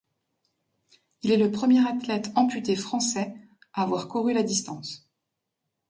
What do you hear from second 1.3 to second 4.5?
le premier athlète amputé français à avoir couru la